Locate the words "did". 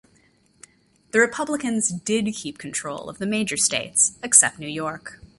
1.89-2.33